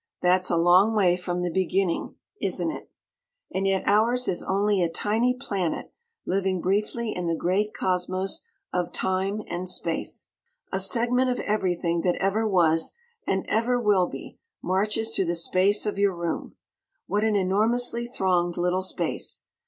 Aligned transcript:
That's 0.23 0.49
a 0.49 0.57
long 0.57 0.95
way 0.95 1.15
from 1.15 1.43
the 1.43 1.51
Beginning, 1.51 2.15
isn't 2.41 2.71
it? 2.71 2.89
And 3.53 3.67
yet 3.67 3.83
ours 3.85 4.27
is 4.27 4.41
only 4.41 4.81
a 4.81 4.89
tiny 4.89 5.35
planet 5.35 5.93
living 6.25 6.59
briefly 6.59 7.11
in 7.15 7.27
the 7.27 7.35
great 7.35 7.71
cosmos 7.71 8.41
of 8.73 8.91
Time 8.91 9.43
and 9.47 9.69
Space! 9.69 10.25
A 10.71 10.79
segment 10.79 11.29
of 11.29 11.39
Everything 11.41 12.01
that 12.01 12.15
ever 12.15 12.47
was 12.47 12.93
and 13.27 13.45
ever 13.47 13.79
will 13.79 14.07
be 14.07 14.39
marches 14.63 15.15
through 15.15 15.25
the 15.25 15.35
Space 15.35 15.85
of 15.85 15.99
your 15.99 16.15
room. 16.15 16.55
What 17.05 17.23
an 17.23 17.35
enormously 17.35 18.07
thronged 18.07 18.57
little 18.57 18.81
Space! 18.81 19.43